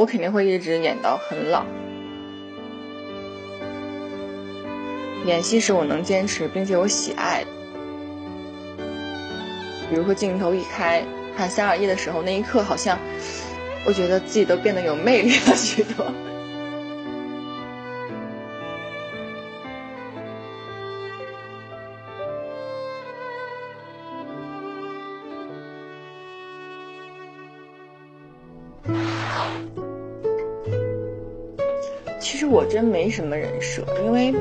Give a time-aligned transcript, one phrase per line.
[0.00, 1.62] 我肯定会一直演到很老。
[5.26, 7.50] 演戏是我能坚持并且我喜爱的。
[9.90, 11.04] 比如说镜头一开，
[11.36, 12.98] 喊三二一的时候，那一刻好像，
[13.84, 16.06] 我觉得自己都变得有魅力了许多。
[32.30, 34.32] 其实我真没什么人设，因为。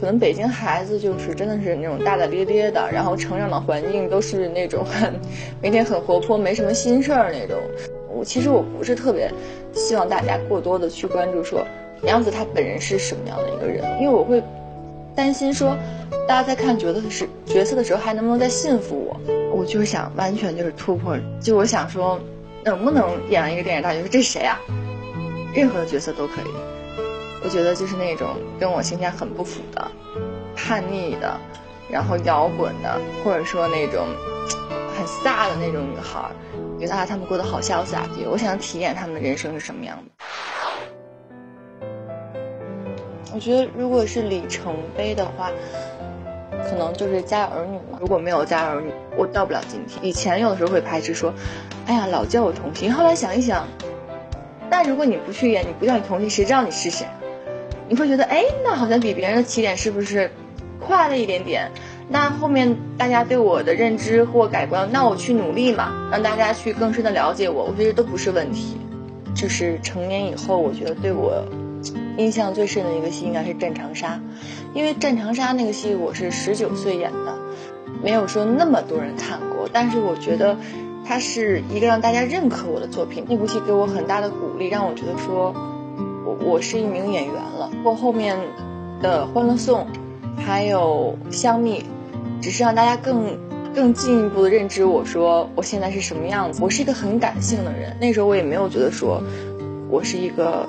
[0.00, 5.14] 可能北京孩子就是真的是那种大大咧咧的，然后成长的环境都是那种很
[5.62, 7.56] 每天很活泼，没什么心事儿那种。
[8.10, 9.30] 我其实我不是特别
[9.72, 11.64] 希望大家过多的去关注说
[12.02, 14.42] 杨子他本人是什么样的一个人，因为我会
[15.14, 15.74] 担心说
[16.28, 19.16] 大家在看角色的时角色的时候还能不能再信服我。
[19.56, 22.20] 我就是想完全就是突破，就我想说
[22.64, 24.60] 能不能演一个电影大家说，这是谁啊？
[25.54, 26.73] 任何的角色都可以。
[27.44, 29.86] 我觉得就是那种跟我形象很不符的、
[30.56, 31.38] 叛逆的，
[31.90, 34.06] 然后摇滚的，或者说那种
[34.96, 36.30] 很飒的那种女孩，
[36.80, 38.06] 觉得啊，他们过得好潇洒。
[38.30, 40.04] 我想体验他们的人生是什么样的。
[43.34, 45.50] 我觉得如果是里程碑的话，
[46.66, 47.98] 可能就是《家有儿女》嘛。
[48.00, 50.02] 如果没有《家有儿女》，我到不了今天。
[50.02, 51.34] 以前有的时候会排斥说，
[51.86, 52.90] 哎呀，老叫我童星。
[52.90, 53.66] 后来想一想，
[54.70, 57.06] 但如果你不去演，你不叫你童星，谁知道你是谁？
[57.88, 60.30] 你会觉得，哎，那好像比别人的起点是不是
[60.80, 61.70] 快了一点点？
[62.08, 68.76] 那后面大家对我的认知或改观，那我去努力嘛，让大家去更深的了解我，我觉得都不是问题。
[69.34, 71.44] 就是成年以后，我觉得对我
[72.16, 74.14] 印象最深的一个戏应该是《战长沙》，
[74.74, 77.34] 因为《战长沙》那个戏我是十九岁演的，
[78.02, 80.56] 没有说那么多人看过，但是我觉得
[81.04, 83.24] 它是一个让大家认可我的作品。
[83.28, 85.54] 那部戏给我很大的鼓励，让我觉得说。
[86.40, 88.36] 我是一名演员了，或后面
[89.00, 89.86] 的《欢乐颂》，
[90.40, 91.80] 还有《香蜜》，
[92.40, 93.38] 只是让大家更
[93.74, 96.62] 更进一步的认知我说我现在是什么样子。
[96.62, 99.22] 我是一个很感性的人，那时候我也没有觉得说
[99.88, 100.68] 我是一个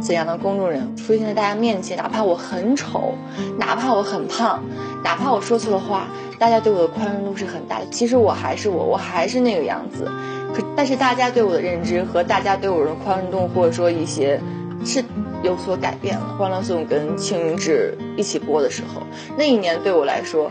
[0.00, 3.14] 怎样的公众人，出现在大家面前，哪怕我很丑，
[3.58, 4.62] 哪怕我很胖，
[5.04, 7.86] 哪怕我说错了话，大家对我的宽容度是很大的。
[7.90, 10.10] 其实我还是我，我还是那个样子。
[10.54, 14.40] 可但是大家对我的认知和大家对我的宽容度，或者说一些。
[14.84, 15.04] 是
[15.42, 16.34] 有所改变了。
[16.36, 19.02] 《欢乐颂》跟《青云志》一起播的时候，
[19.36, 20.50] 那一年对我来说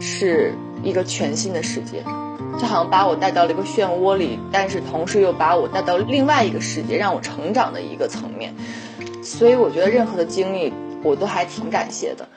[0.00, 0.52] 是
[0.82, 2.02] 一个全新的世界，
[2.58, 8.54] 就好像把我带到了一个漩涡里，但是同时又把我带到另外一个世界，让我成长的一个层面。
[9.22, 12.28] 所以我觉得任何的经历，我都还挺感谢的。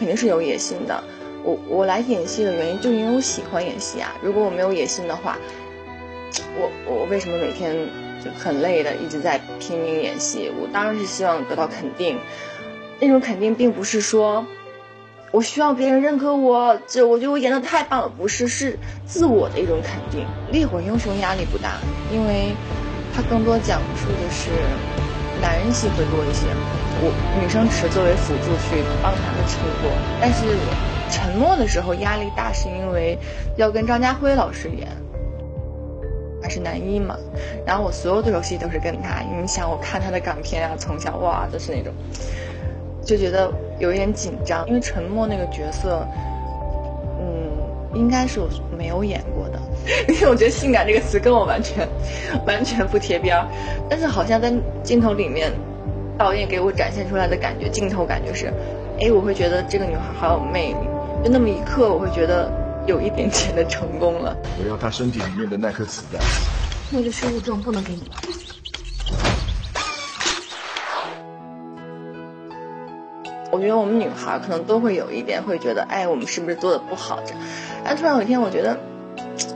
[0.00, 1.04] 肯定是有野心的，
[1.44, 4.14] 我我来演戏的原因就是因为我喜欢演戏啊。
[4.22, 5.36] 如果我没有野心的话，
[6.58, 7.76] 我我为什么每天
[8.24, 10.50] 就很累的一直在拼命演戏？
[10.58, 12.18] 我当然是希望得到肯定，
[12.98, 14.46] 那种肯定并不是说
[15.32, 20.26] 我需要别人认可我，就我觉得我演的太棒了，不是，是自我的一种肯定。
[20.50, 21.74] 烈火英雄压力不大，
[22.10, 22.54] 因为
[23.14, 24.48] 它更多讲述的是
[25.60, 26.48] 人戏会多一些。
[27.02, 30.58] 我女生只作为辅助去帮他们撑过，但是
[31.10, 33.16] 沉默的时候压力大，是因为
[33.56, 34.88] 要跟张家辉老师演，
[36.42, 37.16] 他是男一嘛。
[37.66, 41.92] 然后我所有的游戏都是跟他，你想我看他的港片啊，从小哇都是那种，
[43.04, 46.06] 就觉得有点紧张，因为沉默那个角色，
[47.94, 49.60] 应该是我没有演过的，
[50.12, 51.88] 因为我觉得性感这个词跟我完全
[52.46, 53.46] 完全不贴边儿，
[53.88, 54.52] 但是好像在
[54.82, 55.52] 镜头里面。
[56.18, 58.52] 导演给我展现出来的感觉，镜头感觉是，
[59.00, 60.86] 哎，我会觉得这个女孩好有魅力，
[61.24, 62.52] 就那么一刻，我会觉得
[62.86, 64.36] 有一点点的成功了。
[64.62, 66.20] 我要她身体里面的那颗子弹。
[66.90, 68.02] 那个失物证不能给你。
[73.50, 77.18] 我觉得我们女孩可能都会有一点，会觉得，哎，我们是不是做的不好？
[77.26, 77.34] 这，
[77.84, 78.78] 但突然有一天，我觉得，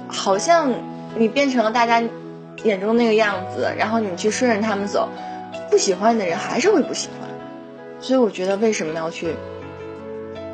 [0.09, 0.73] 好像
[1.17, 2.03] 你变成了大家
[2.65, 5.09] 眼中那个样子，然后你去顺着他们走。
[5.71, 7.29] 不喜欢你的人还是会不喜欢，
[8.01, 9.35] 所以我觉得为什么要去，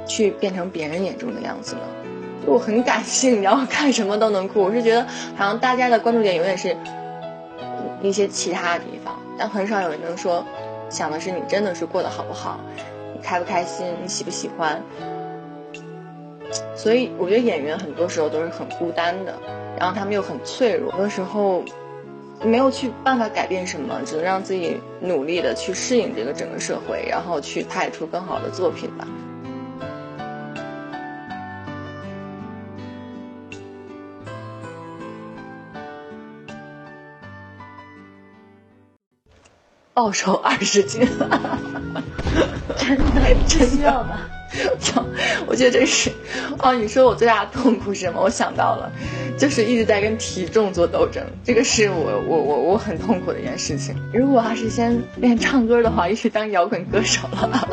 [0.07, 1.81] 去变成别人眼中的样子呢？
[2.47, 4.63] 就我很感性，然后看什么都能哭。
[4.63, 6.75] 我是觉得好像大家的关注点永远是
[8.01, 10.45] 一些其他的地方，但很少有人能说
[10.89, 12.59] 想的是你真的是过得好不好，
[13.21, 14.83] 开不开心，你喜不喜欢。
[16.75, 19.35] 所以我觉得演员很多时候都是很孤单的，
[19.79, 21.63] 然后他们又很脆弱，有的时候。
[22.43, 29.07] 没有去办法改变什么，只能让自己努力的去适应这个整个社会，然后去拍出更好的作品吧。
[40.01, 41.07] 暴瘦二十斤，
[42.75, 43.05] 真的
[43.47, 44.19] 真要的。
[45.47, 46.11] 我觉得这是，
[46.59, 48.19] 哦，你说我最大的痛苦是什么？
[48.19, 48.91] 我想到了，
[49.37, 53.95] 就是一直在跟体重做斗争，这个是我我我我很痛苦的一件事情。
[54.11, 57.69] 如果要是先练唱歌的话，也许当摇滚歌手了。